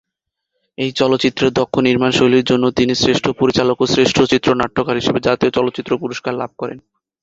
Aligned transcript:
এই 0.77 0.91
চলচ্চিত্রের 0.91 1.51
দক্ষ 1.53 1.75
নির্মাণ 1.79 2.11
শৈলীর 2.11 2.49
জন্য 2.51 2.65
তিনি 2.71 2.93
শ্রেষ্ঠ 2.95 3.25
পরিচালক 3.39 3.77
ও 3.81 3.85
শ্রেষ্ঠ 3.93 4.17
চিত্রনাট্যকার 4.31 4.99
হিসেবে 4.99 5.19
জাতীয় 5.27 5.51
চলচ্চিত্র 5.51 5.91
পুরস্কার 6.01 6.33
লাভ 6.41 6.51
করেন। 6.57 6.77